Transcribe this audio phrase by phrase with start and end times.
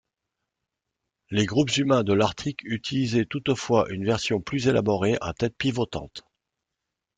[1.29, 6.23] Les groupes humains de l'Arctique utilisaient toutefois une version plus élaborée à tête pivotante.